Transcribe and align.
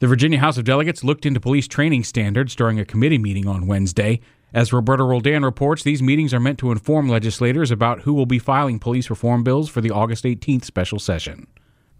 The 0.00 0.06
Virginia 0.06 0.38
House 0.38 0.56
of 0.56 0.64
Delegates 0.64 1.04
looked 1.04 1.26
into 1.26 1.40
police 1.40 1.68
training 1.68 2.04
standards 2.04 2.56
during 2.56 2.80
a 2.80 2.86
committee 2.86 3.18
meeting 3.18 3.46
on 3.46 3.66
Wednesday. 3.66 4.20
As 4.54 4.72
Roberto 4.72 5.04
Roldan 5.04 5.44
reports, 5.44 5.82
these 5.82 6.02
meetings 6.02 6.32
are 6.32 6.40
meant 6.40 6.58
to 6.60 6.72
inform 6.72 7.06
legislators 7.06 7.70
about 7.70 8.00
who 8.00 8.14
will 8.14 8.24
be 8.24 8.38
filing 8.38 8.78
police 8.78 9.10
reform 9.10 9.44
bills 9.44 9.68
for 9.68 9.82
the 9.82 9.90
August 9.90 10.24
18th 10.24 10.64
special 10.64 10.98
session. 10.98 11.46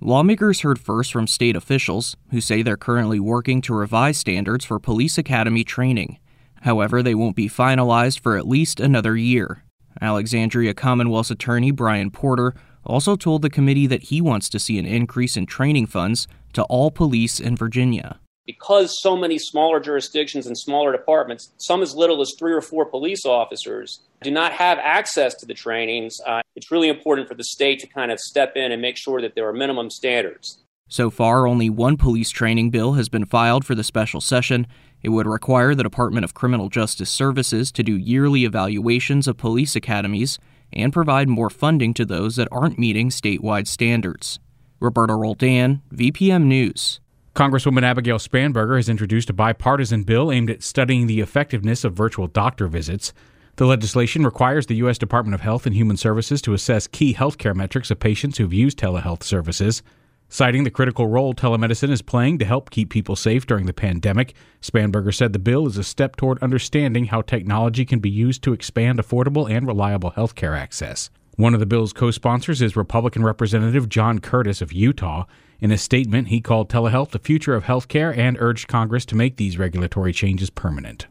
Lawmakers 0.00 0.62
heard 0.62 0.78
first 0.78 1.12
from 1.12 1.27
state 1.27 1.55
officials, 1.55 2.16
who 2.30 2.41
say 2.41 2.62
they're 2.62 2.78
currently 2.78 3.20
working 3.20 3.60
to 3.60 3.74
revise 3.74 4.16
standards 4.16 4.64
for 4.64 4.78
police 4.78 5.19
academy 5.19 5.62
training. 5.62 6.19
However, 6.62 7.02
they 7.02 7.14
won't 7.14 7.36
be 7.36 7.50
finalized 7.50 8.20
for 8.20 8.38
at 8.38 8.48
least 8.48 8.80
another 8.80 9.14
year. 9.14 9.62
Alexandria 10.00 10.72
Commonwealth's 10.72 11.30
attorney 11.30 11.70
Bryan 11.70 12.10
Porter 12.10 12.55
also 12.82 13.14
told 13.14 13.42
the 13.42 13.50
committee 13.50 13.86
that 13.86 14.05
he 14.05 14.22
wants 14.22 14.48
to 14.48 14.58
see 14.58 14.78
an 14.78 14.86
increase 14.86 15.36
in 15.36 15.44
training 15.44 15.84
funds 15.84 16.27
to 16.52 16.62
all 16.64 16.90
police 16.90 17.40
in 17.40 17.56
Virginia. 17.56 18.18
Because 18.46 19.00
so 19.00 19.16
many 19.16 19.38
smaller 19.38 19.78
jurisdictions 19.78 20.46
and 20.46 20.58
smaller 20.58 20.91
departments, 20.92 21.52
some 21.58 21.82
as 21.82 21.95
little 21.95 22.20
as 22.20 22.32
three 22.38 22.52
or 22.52 22.61
four 22.61 22.84
police 22.84 23.25
officers, 23.25 24.00
do 24.22 24.30
not 24.30 24.52
have 24.52 24.78
access 24.78 25.34
to 25.36 25.47
the 25.47 25.55
trainings, 25.55 26.19
uh, 26.27 26.41
it's 26.56 26.70
really 26.70 26.88
important 26.88 27.28
for 27.28 27.34
the 27.34 27.44
state 27.44 27.78
to 27.80 27.86
kind 27.86 28.10
of 28.10 28.19
step 28.19 28.56
in 28.56 28.72
and 28.72 28.83
make 28.83 28.97
sure 28.97 29.20
that 29.20 29.34
there 29.34 29.48
are 29.48 29.52
minimum 29.52 29.88
standards. 29.91 30.62
So 30.88 31.08
far, 31.08 31.47
only 31.47 31.70
one 31.70 31.97
police 31.97 32.30
training 32.30 32.70
bill 32.70 32.94
has 32.94 33.08
been 33.08 33.25
filed 33.25 33.64
for 33.64 33.77
the 33.77 33.84
special 33.84 34.20
session. 34.20 34.66
It 35.03 35.10
would 35.10 35.28
require 35.28 35.72
the 35.72 35.84
Department 35.84 36.25
of 36.25 36.34
Criminal 36.34 36.69
Justice 36.69 37.10
Services 37.10 37.70
to 37.72 37.84
do 37.84 37.97
yearly 37.97 38.44
evaluations 38.44 39.28
of 39.28 39.36
police 39.36 39.77
academies 39.77 40.41
and 40.72 40.92
provide 40.92 41.28
more 41.28 41.48
funding 41.48 41.94
to 41.94 42.05
those 42.05 42.34
that 42.34 42.48
aren't 42.50 42.78
meeting 42.78 43.10
statewide 43.10 43.69
standards. 43.69 44.41
Roberto 44.81 45.14
Roldan, 45.14 45.83
VPM 45.95 46.45
News. 46.45 47.00
Congresswoman 47.34 47.83
Abigail 47.83 48.17
Spanberger 48.17 48.77
has 48.77 48.89
introduced 48.89 49.28
a 49.28 49.34
bipartisan 49.34 50.05
bill 50.05 50.33
aimed 50.33 50.48
at 50.48 50.62
studying 50.62 51.06
the 51.06 51.20
effectiveness 51.20 51.84
of 51.84 51.92
virtual 51.92 52.27
doctor 52.27 52.67
visits. 52.67 53.12
The 53.56 53.67
legislation 53.67 54.25
requires 54.25 54.67
the 54.67 54.77
U.S. 54.77 54.97
Department 54.97 55.34
of 55.34 55.42
Health 55.42 55.67
and 55.67 55.75
Human 55.75 55.98
Services 55.98 56.41
to 56.42 56.55
assess 56.55 56.87
key 56.87 57.12
healthcare 57.12 57.55
metrics 57.55 57.91
of 57.91 58.00
patients 58.00 58.39
who've 58.39 58.55
used 58.55 58.78
telehealth 58.78 59.22
services. 59.22 59.83
Citing 60.31 60.64
the 60.64 60.70
critical 60.70 61.09
role 61.09 61.34
telemedicine 61.34 61.91
is 61.91 62.00
playing 62.00 62.39
to 62.39 62.47
help 62.47 62.70
keep 62.70 62.89
people 62.89 63.17
safe 63.17 63.47
during 63.47 63.67
the 63.67 63.75
pandemic, 63.75 64.34
Spanberger 64.62 65.12
said 65.12 65.34
the 65.34 65.39
bill 65.39 65.67
is 65.67 65.77
a 65.77 65.84
step 65.84 66.17
toward 66.17 66.42
understanding 66.42 67.06
how 67.06 67.20
technology 67.20 67.84
can 67.84 67.98
be 67.98 68.09
used 68.09 68.42
to 68.44 68.55
expand 68.55 68.98
affordable 68.98 69.50
and 69.50 69.67
reliable 69.67 70.12
healthcare 70.12 70.56
access. 70.56 71.11
One 71.41 71.55
of 71.55 71.60
the 71.60 71.64
bill's 71.64 71.94
co 71.94 72.10
sponsors 72.10 72.60
is 72.60 72.77
Republican 72.77 73.24
Representative 73.24 73.88
John 73.88 74.19
Curtis 74.19 74.60
of 74.60 74.74
Utah. 74.74 75.24
In 75.58 75.70
a 75.70 75.78
statement, 75.78 76.28
he 76.28 76.42
called 76.42 76.69
telehealth 76.69 77.12
the 77.12 77.19
future 77.19 77.55
of 77.55 77.64
healthcare 77.64 78.14
and 78.14 78.36
urged 78.38 78.69
Congress 78.69 79.06
to 79.06 79.16
make 79.16 79.38
these 79.38 79.56
regulatory 79.56 80.12
changes 80.12 80.50
permanent. 80.50 81.06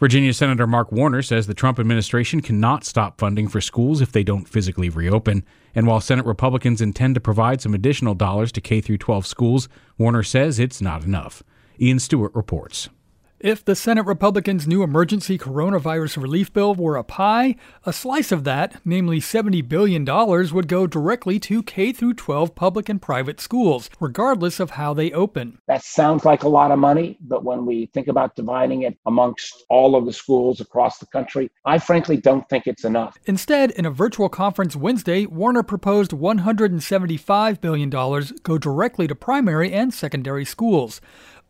Virginia 0.00 0.34
Senator 0.34 0.66
Mark 0.66 0.90
Warner 0.90 1.22
says 1.22 1.46
the 1.46 1.54
Trump 1.54 1.78
administration 1.78 2.40
cannot 2.40 2.82
stop 2.82 3.20
funding 3.20 3.46
for 3.46 3.60
schools 3.60 4.00
if 4.00 4.10
they 4.10 4.24
don't 4.24 4.48
physically 4.48 4.88
reopen. 4.88 5.44
And 5.76 5.86
while 5.86 6.00
Senate 6.00 6.26
Republicans 6.26 6.80
intend 6.80 7.14
to 7.14 7.20
provide 7.20 7.60
some 7.60 7.72
additional 7.72 8.14
dollars 8.14 8.50
to 8.50 8.60
K 8.60 8.80
12 8.80 9.24
schools, 9.24 9.68
Warner 9.96 10.24
says 10.24 10.58
it's 10.58 10.82
not 10.82 11.04
enough. 11.04 11.44
Ian 11.80 12.00
Stewart 12.00 12.34
reports. 12.34 12.88
If 13.42 13.64
the 13.64 13.74
Senate 13.74 14.06
Republicans' 14.06 14.68
new 14.68 14.84
emergency 14.84 15.36
coronavirus 15.36 16.22
relief 16.22 16.52
bill 16.52 16.76
were 16.76 16.94
a 16.94 17.02
pie, 17.02 17.56
a 17.84 17.92
slice 17.92 18.30
of 18.30 18.44
that, 18.44 18.80
namely 18.84 19.18
$70 19.18 19.68
billion, 19.68 20.04
would 20.04 20.68
go 20.68 20.86
directly 20.86 21.40
to 21.40 21.60
K 21.64 21.92
12 21.92 22.54
public 22.54 22.88
and 22.88 23.02
private 23.02 23.40
schools, 23.40 23.90
regardless 23.98 24.60
of 24.60 24.70
how 24.70 24.94
they 24.94 25.10
open. 25.10 25.58
That 25.66 25.82
sounds 25.82 26.24
like 26.24 26.44
a 26.44 26.48
lot 26.48 26.70
of 26.70 26.78
money, 26.78 27.18
but 27.20 27.42
when 27.42 27.66
we 27.66 27.86
think 27.86 28.06
about 28.06 28.36
dividing 28.36 28.82
it 28.82 28.96
amongst 29.06 29.64
all 29.68 29.96
of 29.96 30.06
the 30.06 30.12
schools 30.12 30.60
across 30.60 30.98
the 30.98 31.06
country, 31.06 31.50
I 31.64 31.80
frankly 31.80 32.18
don't 32.18 32.48
think 32.48 32.68
it's 32.68 32.84
enough. 32.84 33.18
Instead, 33.24 33.72
in 33.72 33.84
a 33.84 33.90
virtual 33.90 34.28
conference 34.28 34.76
Wednesday, 34.76 35.26
Warner 35.26 35.64
proposed 35.64 36.12
$175 36.12 37.60
billion 37.60 37.90
go 37.90 38.56
directly 38.56 39.08
to 39.08 39.16
primary 39.16 39.72
and 39.72 39.92
secondary 39.92 40.44
schools. 40.44 41.00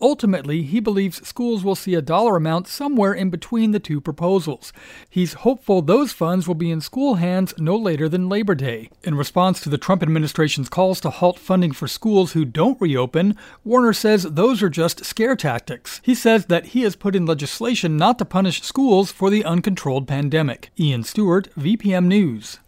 Ultimately, 0.02 0.62
he 0.62 0.80
believes 0.80 1.26
schools 1.26 1.62
will 1.62 1.76
see 1.76 1.94
a 1.94 2.02
dollar 2.02 2.36
amount 2.36 2.66
somewhere 2.66 3.14
in 3.14 3.30
between 3.30 3.70
the 3.70 3.78
two 3.78 4.00
proposals. 4.00 4.72
He's 5.08 5.34
hopeful 5.34 5.80
those 5.80 6.12
funds 6.12 6.48
will 6.48 6.56
be 6.56 6.72
in 6.72 6.80
school 6.80 7.14
hands 7.14 7.54
no 7.56 7.76
later 7.76 8.08
than 8.08 8.28
Labor 8.28 8.56
Day. 8.56 8.90
In 9.04 9.14
response 9.14 9.60
to 9.60 9.68
the 9.68 9.78
Trump 9.78 10.02
administration's 10.02 10.68
calls 10.68 11.00
to 11.02 11.10
halt 11.10 11.38
funding 11.38 11.70
for 11.70 11.86
schools 11.86 12.32
who 12.32 12.44
don't 12.44 12.80
reopen, 12.80 13.36
Warner 13.62 13.92
says 13.92 14.24
those 14.24 14.60
are 14.60 14.68
just 14.68 15.04
scare 15.04 15.36
tactics. 15.36 16.00
He 16.02 16.16
says 16.16 16.46
that 16.46 16.66
he 16.66 16.82
has 16.82 16.96
put 16.96 17.14
in 17.14 17.24
legislation 17.24 17.96
not 17.96 18.18
to 18.18 18.24
punish 18.24 18.62
schools 18.62 19.12
for 19.12 19.30
the 19.30 19.44
uncontrolled 19.44 20.08
pandemic. 20.08 20.70
Ian 20.80 21.04
Stewart, 21.04 21.48
VPM 21.54 22.06
News. 22.06 22.58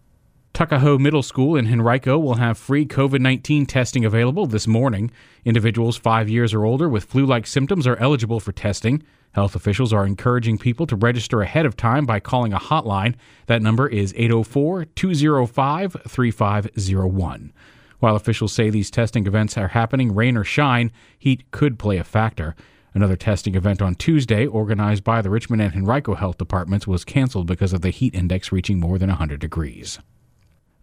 Tuckahoe 0.55 0.99
Middle 0.99 1.25
School 1.25 1.57
in 1.57 1.67
Henrico 1.67 2.17
will 2.17 2.37
have 2.37 2.57
free 2.57 2.87
COVID 2.87 3.19
19 3.19 3.67
testing 3.67 4.05
available 4.05 4.47
this 4.47 4.69
morning. 4.69 5.11
Individuals 5.45 5.97
five 5.97 6.29
years 6.29 6.55
or 6.55 6.65
older 6.65 6.89
with 6.89 7.07
flu 7.07 7.27
like 7.27 7.45
symptoms 7.45 7.89
are 7.89 7.97
eligible 7.97 8.39
for 8.39 8.53
testing. 8.53 9.03
Health 9.33 9.57
officials 9.57 9.93
are 9.93 10.07
encouraging 10.07 10.59
people 10.59 10.87
to 10.87 10.95
register 10.95 11.43
ahead 11.43 11.67
of 11.67 11.77
time 11.77 12.07
by 12.07 12.21
calling 12.21 12.53
a 12.53 12.61
hotline. 12.61 13.17
That 13.47 13.63
number 13.63 13.89
is 13.89 14.15
804 14.17 14.85
205 14.85 15.97
3501. 16.07 17.53
While 17.99 18.15
officials 18.15 18.53
say 18.53 18.71
these 18.71 18.93
testing 18.93 19.27
events 19.27 19.59
are 19.59 19.67
happening 19.67 20.15
rain 20.15 20.37
or 20.37 20.45
shine, 20.45 20.93
heat 21.19 21.51
could 21.51 21.81
play 21.81 21.97
a 21.97 22.05
factor. 22.05 22.55
Another 22.95 23.17
testing 23.17 23.57
event 23.57 23.83
on 23.83 23.97
Tuesday, 23.97 24.47
organized 24.47 25.03
by 25.03 25.21
the 25.21 25.31
Richmond 25.31 25.63
and 25.63 25.75
Henrico 25.75 26.15
Health 26.15 26.39
Departments, 26.39 26.87
was 26.87 27.05
canceled 27.05 27.49
because 27.49 27.73
of 27.73 27.81
the 27.81 27.91
heat 27.91 28.15
index 28.15 28.53
reaching 28.53 28.79
more 28.79 29.01
than 29.01 29.09
100 29.09 29.41
degrees. 29.41 29.99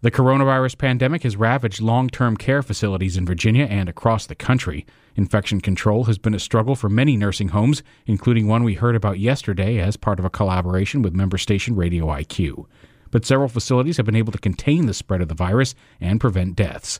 The 0.02 0.10
coronavirus 0.10 0.78
pandemic 0.78 1.22
has 1.22 1.36
ravaged 1.36 1.80
long 1.80 2.08
term 2.08 2.36
care 2.36 2.60
facilities 2.60 3.16
in 3.16 3.24
Virginia 3.24 3.66
and 3.66 3.88
across 3.88 4.26
the 4.26 4.34
country. 4.34 4.84
Infection 5.14 5.60
control 5.60 6.04
has 6.04 6.18
been 6.18 6.34
a 6.34 6.40
struggle 6.40 6.74
for 6.74 6.88
many 6.88 7.16
nursing 7.16 7.50
homes, 7.50 7.84
including 8.04 8.48
one 8.48 8.64
we 8.64 8.74
heard 8.74 8.96
about 8.96 9.20
yesterday 9.20 9.78
as 9.78 9.96
part 9.96 10.18
of 10.18 10.24
a 10.24 10.30
collaboration 10.30 11.02
with 11.02 11.14
member 11.14 11.38
station 11.38 11.76
Radio 11.76 12.06
IQ. 12.06 12.66
But 13.12 13.24
several 13.24 13.48
facilities 13.48 13.96
have 13.96 14.06
been 14.06 14.16
able 14.16 14.32
to 14.32 14.38
contain 14.38 14.86
the 14.86 14.94
spread 14.94 15.20
of 15.20 15.28
the 15.28 15.36
virus 15.36 15.76
and 16.00 16.20
prevent 16.20 16.56
deaths. 16.56 16.98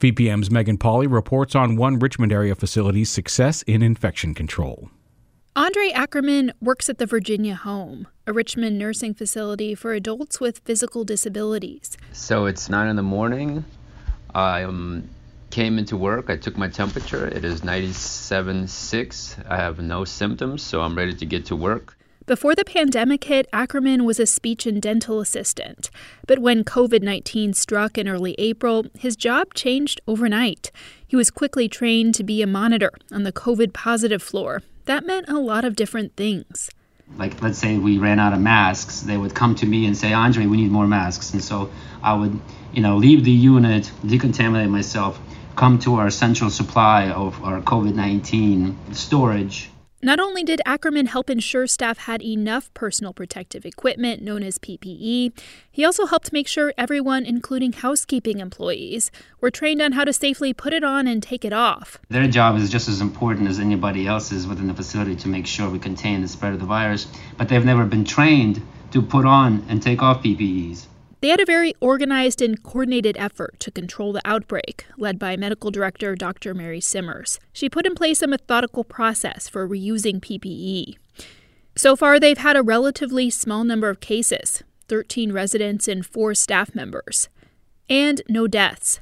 VPM's 0.00 0.50
Megan 0.50 0.76
Pauly 0.76 1.06
reports 1.08 1.54
on 1.54 1.76
one 1.76 2.00
Richmond 2.00 2.32
area 2.32 2.56
facility's 2.56 3.10
success 3.10 3.62
in 3.62 3.80
infection 3.80 4.34
control. 4.34 4.90
Andre 5.56 5.90
Ackerman 5.90 6.52
works 6.60 6.88
at 6.88 6.98
the 6.98 7.06
Virginia 7.06 7.56
Home, 7.56 8.06
a 8.24 8.32
Richmond 8.32 8.78
nursing 8.78 9.14
facility 9.14 9.74
for 9.74 9.92
adults 9.92 10.38
with 10.38 10.60
physical 10.60 11.02
disabilities. 11.02 11.98
So 12.12 12.46
it's 12.46 12.68
nine 12.68 12.86
in 12.86 12.94
the 12.94 13.02
morning. 13.02 13.64
I 14.32 14.62
um, 14.62 15.10
came 15.50 15.76
into 15.76 15.96
work. 15.96 16.30
I 16.30 16.36
took 16.36 16.56
my 16.56 16.68
temperature. 16.68 17.26
It 17.26 17.44
is 17.44 17.62
97.6. 17.62 19.44
I 19.50 19.56
have 19.56 19.80
no 19.80 20.04
symptoms, 20.04 20.62
so 20.62 20.82
I'm 20.82 20.96
ready 20.96 21.14
to 21.14 21.26
get 21.26 21.46
to 21.46 21.56
work. 21.56 21.96
Before 22.26 22.54
the 22.54 22.64
pandemic 22.64 23.24
hit, 23.24 23.48
Ackerman 23.52 24.04
was 24.04 24.20
a 24.20 24.26
speech 24.26 24.66
and 24.66 24.80
dental 24.80 25.18
assistant. 25.18 25.90
But 26.28 26.38
when 26.38 26.62
COVID 26.62 27.02
19 27.02 27.54
struck 27.54 27.98
in 27.98 28.06
early 28.06 28.36
April, 28.38 28.86
his 28.96 29.16
job 29.16 29.54
changed 29.54 30.00
overnight. 30.06 30.70
He 31.04 31.16
was 31.16 31.28
quickly 31.28 31.68
trained 31.68 32.14
to 32.14 32.22
be 32.22 32.40
a 32.40 32.46
monitor 32.46 32.92
on 33.10 33.24
the 33.24 33.32
COVID 33.32 33.72
positive 33.72 34.22
floor 34.22 34.62
that 34.90 35.06
meant 35.06 35.28
a 35.28 35.38
lot 35.38 35.64
of 35.64 35.76
different 35.76 36.16
things. 36.16 36.68
Like, 37.16 37.40
let's 37.42 37.58
say 37.58 37.78
we 37.78 37.98
ran 37.98 38.18
out 38.18 38.32
of 38.32 38.40
masks, 38.40 39.00
they 39.02 39.16
would 39.16 39.36
come 39.36 39.54
to 39.56 39.66
me 39.66 39.86
and 39.86 39.96
say, 39.96 40.12
Andre, 40.12 40.46
we 40.46 40.56
need 40.56 40.72
more 40.72 40.86
masks. 40.88 41.32
And 41.32 41.42
so 41.42 41.70
I 42.02 42.14
would, 42.14 42.40
you 42.72 42.82
know, 42.82 42.96
leave 42.96 43.22
the 43.22 43.30
unit, 43.30 43.92
decontaminate 44.04 44.68
myself, 44.68 45.20
come 45.54 45.78
to 45.80 45.94
our 45.94 46.10
central 46.10 46.50
supply 46.50 47.10
of 47.10 47.40
our 47.44 47.60
COVID 47.60 47.94
19 47.94 48.76
storage. 48.92 49.70
Not 50.02 50.18
only 50.18 50.42
did 50.42 50.62
Ackerman 50.64 51.06
help 51.06 51.28
ensure 51.28 51.66
staff 51.66 51.98
had 51.98 52.22
enough 52.22 52.72
personal 52.72 53.12
protective 53.12 53.66
equipment 53.66 54.22
known 54.22 54.42
as 54.42 54.56
PPE, 54.56 55.38
he 55.70 55.84
also 55.84 56.06
helped 56.06 56.32
make 56.32 56.48
sure 56.48 56.72
everyone, 56.78 57.26
including 57.26 57.74
housekeeping 57.74 58.38
employees, 58.40 59.10
were 59.42 59.50
trained 59.50 59.82
on 59.82 59.92
how 59.92 60.04
to 60.04 60.12
safely 60.14 60.54
put 60.54 60.72
it 60.72 60.82
on 60.82 61.06
and 61.06 61.22
take 61.22 61.44
it 61.44 61.52
off. 61.52 61.98
Their 62.08 62.28
job 62.28 62.56
is 62.56 62.70
just 62.70 62.88
as 62.88 63.02
important 63.02 63.46
as 63.46 63.58
anybody 63.58 64.06
else's 64.06 64.46
within 64.46 64.68
the 64.68 64.74
facility 64.74 65.16
to 65.16 65.28
make 65.28 65.46
sure 65.46 65.68
we 65.68 65.78
contain 65.78 66.22
the 66.22 66.28
spread 66.28 66.54
of 66.54 66.60
the 66.60 66.66
virus, 66.66 67.06
but 67.36 67.50
they've 67.50 67.62
never 67.62 67.84
been 67.84 68.06
trained 68.06 68.62
to 68.92 69.02
put 69.02 69.26
on 69.26 69.66
and 69.68 69.82
take 69.82 70.02
off 70.02 70.22
PPEs. 70.22 70.86
They 71.20 71.28
had 71.28 71.40
a 71.40 71.44
very 71.44 71.74
organized 71.80 72.40
and 72.40 72.62
coordinated 72.62 73.16
effort 73.18 73.60
to 73.60 73.70
control 73.70 74.12
the 74.12 74.22
outbreak, 74.24 74.86
led 74.96 75.18
by 75.18 75.36
medical 75.36 75.70
director 75.70 76.14
Dr. 76.14 76.54
Mary 76.54 76.80
Simmers. 76.80 77.38
She 77.52 77.68
put 77.68 77.86
in 77.86 77.94
place 77.94 78.22
a 78.22 78.26
methodical 78.26 78.84
process 78.84 79.46
for 79.46 79.68
reusing 79.68 80.20
PPE. 80.20 80.96
So 81.76 81.94
far, 81.94 82.18
they've 82.18 82.38
had 82.38 82.56
a 82.56 82.62
relatively 82.62 83.28
small 83.28 83.64
number 83.64 83.90
of 83.90 84.00
cases 84.00 84.62
13 84.88 85.30
residents 85.30 85.86
and 85.86 86.04
four 86.04 86.34
staff 86.34 86.74
members, 86.74 87.28
and 87.88 88.22
no 88.28 88.46
deaths. 88.46 89.00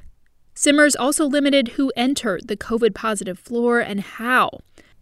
Simmers 0.53 0.95
also 0.95 1.25
limited 1.25 1.69
who 1.69 1.91
entered 1.95 2.47
the 2.47 2.57
COVID 2.57 2.93
positive 2.93 3.39
floor 3.39 3.79
and 3.79 4.01
how. 4.01 4.59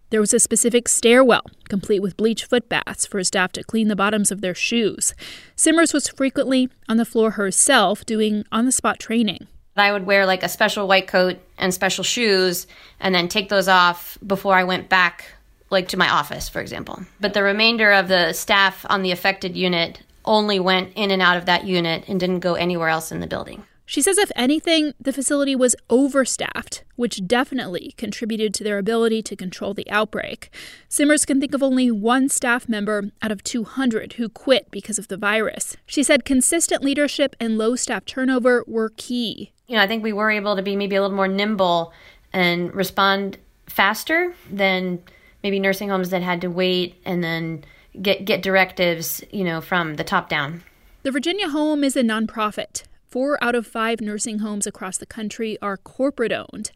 There 0.09 0.21
was 0.21 0.33
a 0.33 0.39
specific 0.39 0.88
stairwell, 0.88 1.44
complete 1.68 2.01
with 2.01 2.15
bleach 2.15 2.45
foot 2.45 2.69
baths 2.69 3.06
for 3.06 3.21
staff 3.25 3.51
to 3.54 3.63
clean 3.63 3.89
the 3.89 3.95
bottoms 3.95 4.31
of 4.31 4.39
their 4.39 4.56
shoes. 4.56 5.13
Simmers 5.57 5.92
was 5.92 6.07
frequently 6.07 6.69
on 6.88 6.95
the 6.95 7.04
floor 7.04 7.31
herself 7.31 8.06
doing 8.06 8.45
on 8.50 8.65
the 8.65 8.71
spot 8.71 9.00
training. 9.00 9.48
I 9.75 9.92
would 9.92 10.06
wear 10.06 10.25
like 10.25 10.44
a 10.44 10.50
special 10.50 10.88
white 10.88 11.07
coat 11.07 11.38
and 11.57 11.74
special 11.74 12.06
shoes 12.06 12.68
and 13.01 13.13
then 13.13 13.27
take 13.27 13.50
those 13.50 13.68
off 13.68 14.18
before 14.25 14.56
I 14.56 14.63
went 14.63 14.88
back 14.88 15.25
like 15.69 15.89
to 15.89 15.98
my 15.98 16.10
office 16.10 16.48
for 16.48 16.62
example. 16.62 17.03
But 17.19 17.33
the 17.33 17.44
remainder 17.44 17.92
of 17.92 18.07
the 18.07 18.31
staff 18.31 18.86
on 18.89 19.03
the 19.03 19.12
affected 19.12 19.57
unit 19.57 20.01
only 20.24 20.60
went 20.60 20.94
in 20.95 21.12
and 21.12 21.21
out 21.21 21.38
of 21.38 21.45
that 21.48 21.65
unit 21.65 22.06
and 22.07 22.18
didn't 22.18 22.39
go 22.39 22.53
anywhere 22.53 22.89
else 22.89 23.12
in 23.12 23.19
the 23.19 23.27
building. 23.27 23.63
She 23.89 24.01
says, 24.01 24.18
if 24.18 24.34
anything, 24.36 24.94
the 25.00 25.13
facility 25.13 25.56
was 25.56 25.74
overstaffed, 25.89 26.84
which 26.98 27.25
definitely 27.25 27.94
contributed 27.95 28.54
to 28.56 28.63
their 28.66 28.78
ability 28.78 29.22
to 29.24 29.36
control 29.38 29.74
the 29.74 29.89
outbreak. 29.89 30.54
Simmers 30.89 31.24
can 31.24 31.39
think 31.39 31.54
of 31.54 31.63
only 31.63 31.89
one 31.89 32.28
staff 32.28 32.68
member 32.68 33.12
out 33.22 33.31
of 33.31 33.45
200 33.45 34.13
who 34.13 34.28
quit 34.28 34.69
because 34.72 35.00
of 35.00 35.07
the 35.07 35.16
virus. 35.16 35.78
She 35.86 36.04
said 36.04 36.25
consistent 36.25 36.84
leadership 36.84 37.34
and 37.39 37.57
low 37.57 37.78
staff 37.78 38.04
turnover 38.04 38.66
were 38.68 38.92
key. 38.98 39.54
You 39.68 39.78
know, 39.78 39.84
I 39.84 39.88
think 39.88 40.04
we 40.04 40.12
were 40.12 40.31
able 40.31 40.57
to 40.57 40.62
be 40.62 40.75
maybe 40.75 40.98
a 40.98 41.01
little 41.01 41.16
more 41.16 41.30
nimble 41.30 41.94
and 42.34 42.75
respond 42.75 43.38
faster 43.68 44.36
than 44.51 45.01
maybe 45.44 45.62
nursing 45.62 45.88
homes 45.88 46.10
that 46.10 46.22
had 46.22 46.42
to 46.42 46.50
wait 46.50 46.95
and 47.06 47.24
then 47.24 47.63
get 48.01 48.25
get 48.25 48.42
directives, 48.42 49.24
you 49.31 49.45
know, 49.45 49.62
from 49.62 49.95
the 49.95 50.04
top 50.04 50.28
down. 50.28 50.62
The 51.04 51.12
Virginia 51.12 51.48
Home 51.48 51.86
is 51.86 51.95
a 51.95 52.01
nonprofit. 52.01 52.84
Four 53.17 53.43
out 53.43 53.55
of 53.55 53.65
five 53.65 53.99
nursing 53.99 54.37
homes 54.45 54.67
across 54.67 54.99
the 54.99 55.07
country 55.07 55.57
are 55.59 55.75
corporate 55.75 56.31
owned. 56.31 56.69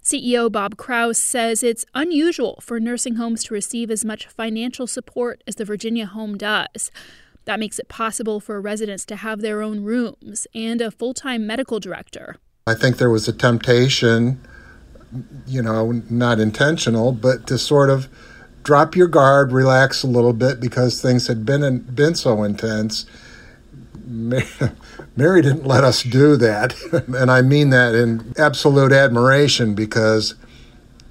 CEO 0.00 0.48
Bob 0.48 0.76
Kraus 0.76 1.18
says 1.18 1.64
it's 1.64 1.84
unusual 1.96 2.60
for 2.62 2.78
nursing 2.78 3.16
homes 3.16 3.42
to 3.42 3.54
receive 3.54 3.90
as 3.90 4.04
much 4.04 4.28
financial 4.28 4.86
support 4.86 5.42
as 5.48 5.56
the 5.56 5.64
Virginia 5.64 6.06
Home 6.06 6.38
does. 6.38 6.92
That 7.44 7.58
makes 7.58 7.80
it 7.80 7.88
possible 7.88 8.38
for 8.38 8.60
residents 8.60 9.04
to 9.06 9.16
have 9.16 9.40
their 9.40 9.62
own 9.62 9.82
rooms 9.82 10.46
and 10.54 10.80
a 10.80 10.92
full 10.92 11.12
time 11.12 11.44
medical 11.44 11.80
director. 11.80 12.36
I 12.68 12.74
think 12.74 12.98
there 12.98 13.10
was 13.10 13.26
a 13.26 13.32
temptation, 13.32 14.40
you 15.44 15.60
know, 15.60 16.02
not 16.08 16.38
intentional, 16.38 17.10
but 17.10 17.48
to 17.48 17.58
sort 17.58 17.90
of 17.90 18.06
drop 18.62 18.94
your 18.94 19.08
guard, 19.08 19.50
relax 19.50 20.04
a 20.04 20.06
little 20.06 20.34
bit 20.34 20.60
because 20.60 21.02
things 21.02 21.26
had 21.26 21.44
been 21.44 21.80
been 21.80 22.14
so 22.14 22.44
intense 22.44 23.06
Mary 25.16 25.40
didn't 25.40 25.66
let 25.66 25.84
us 25.84 26.02
do 26.02 26.36
that. 26.36 26.74
and 27.08 27.30
I 27.30 27.42
mean 27.42 27.70
that 27.70 27.94
in 27.94 28.34
absolute 28.36 28.92
admiration 28.92 29.74
because 29.74 30.34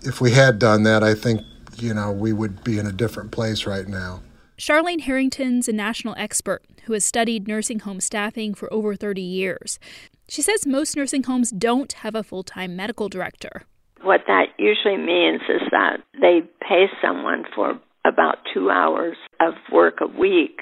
if 0.02 0.20
we 0.20 0.32
had 0.32 0.60
done 0.60 0.84
that, 0.84 1.02
I 1.04 1.14
think, 1.14 1.42
you 1.78 1.94
know, 1.94 2.12
we 2.12 2.34
would 2.34 2.64
be 2.64 2.78
in 2.78 2.86
a 2.86 2.92
different 2.92 3.32
place 3.32 3.66
right 3.66 3.88
now. 3.88 4.22
Charlene 4.58 5.02
Harrington's 5.02 5.70
a 5.70 5.74
national 5.74 6.14
expert 6.18 6.62
who 6.84 6.94
has 6.94 7.06
studied 7.06 7.48
nursing 7.48 7.80
home 7.80 8.02
staffing 8.02 8.54
for 8.54 8.72
over 8.74 8.96
30 8.96 9.22
years. 9.22 9.80
She 10.28 10.42
says 10.42 10.68
most 10.68 10.98
nursing 10.98 11.24
homes 11.24 11.52
don't 11.52 11.94
have 11.94 12.16
a 12.16 12.24
full 12.24 12.44
time 12.44 12.76
medical 12.76 13.08
director. 13.08 13.64
What 14.02 14.22
that 14.28 14.48
usually 14.58 14.98
means 14.98 15.42
is 15.48 15.62
that 15.72 16.02
they 16.20 16.42
pay 16.62 16.88
someone 17.02 17.46
for 17.56 17.80
about 18.06 18.40
two 18.54 18.70
hours 18.70 19.16
of 19.40 19.54
work 19.72 20.00
a 20.02 20.08
week. 20.08 20.60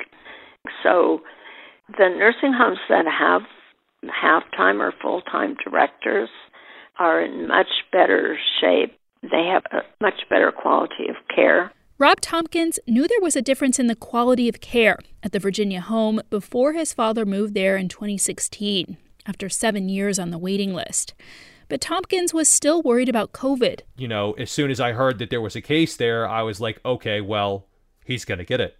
So 0.84 1.22
the 1.90 2.10
nursing 2.10 2.54
homes 2.54 2.80
that 2.90 3.06
have 3.06 3.42
half 4.10 4.44
time 4.56 4.82
or 4.82 4.94
full 5.02 5.22
time 5.22 5.56
directors 5.64 6.30
are 7.00 7.22
in 7.22 7.48
much 7.48 7.68
better 7.92 8.38
shape. 8.60 8.98
They 9.22 9.46
have 9.52 9.64
a 9.72 9.82
much 10.02 10.22
better 10.30 10.52
quality 10.52 11.08
of 11.10 11.16
care. 11.34 11.72
Rob 12.00 12.22
Tompkins 12.22 12.80
knew 12.88 13.08
there 13.08 13.22
was 13.22 13.36
a 13.36 13.42
difference 13.42 13.80
in 13.80 13.88
the 13.88 13.96
quality 13.96 14.48
of 14.48 14.62
care 14.62 15.00
at 15.24 15.32
the 15.32 15.40
Virginia 15.40 15.82
home 15.82 16.22
before 16.30 16.74
his 16.74 16.94
father 16.94 17.26
moved 17.26 17.56
there 17.56 17.76
in 17.76 17.88
2016, 17.88 18.98
after 19.26 19.50
seven 19.50 19.90
years 19.90 20.20
on 20.20 20.30
the 20.30 20.38
waiting 20.38 20.76
list. 20.76 21.16
But 21.70 21.82
Tompkins 21.82 22.34
was 22.34 22.48
still 22.48 22.84
worried 22.84 23.10
about 23.10 23.34
COVID. 23.34 23.82
You 23.98 24.08
know, 24.08 24.34
as 24.34 24.52
soon 24.52 24.70
as 24.70 24.80
I 24.80 24.94
heard 24.94 25.18
that 25.20 25.32
there 25.32 25.42
was 25.42 25.56
a 25.56 25.62
case 25.62 25.98
there, 25.98 26.28
I 26.28 26.44
was 26.44 26.62
like, 26.62 26.80
okay, 26.86 27.20
well, 27.20 27.66
he's 28.06 28.26
going 28.26 28.38
to 28.38 28.46
get 28.46 28.62
it. 28.62 28.78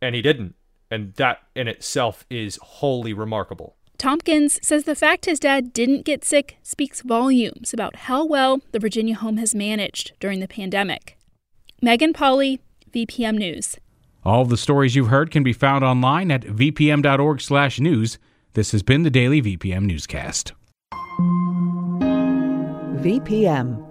And 0.00 0.14
he 0.14 0.22
didn't. 0.22 0.54
And 0.90 1.14
that 1.14 1.40
in 1.54 1.68
itself 1.68 2.24
is 2.30 2.58
wholly 2.62 3.12
remarkable. 3.12 3.76
Tompkins 3.98 4.60
says 4.62 4.84
the 4.84 4.94
fact 4.94 5.24
his 5.24 5.40
dad 5.40 5.72
didn't 5.72 6.04
get 6.04 6.24
sick 6.24 6.56
speaks 6.62 7.02
volumes 7.02 7.74
about 7.74 7.96
how 7.96 8.24
well 8.24 8.60
the 8.70 8.78
Virginia 8.78 9.16
home 9.16 9.38
has 9.38 9.54
managed 9.54 10.12
during 10.20 10.38
the 10.38 10.46
pandemic. 10.46 11.18
Megan 11.82 12.12
Pauly, 12.12 12.60
VPM 12.92 13.36
News. 13.36 13.76
All 14.24 14.44
the 14.44 14.56
stories 14.56 14.94
you've 14.94 15.08
heard 15.08 15.30
can 15.30 15.42
be 15.42 15.52
found 15.52 15.84
online 15.84 16.30
at 16.30 16.42
vpm.org/news. 16.42 18.18
This 18.54 18.72
has 18.72 18.82
been 18.82 19.02
the 19.02 19.10
daily 19.10 19.42
VPM 19.42 19.84
newscast. 19.84 20.52
VPM 23.02 23.87